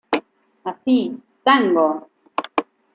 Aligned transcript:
Así, 0.69 0.99
"¡Tango! 1.45 1.87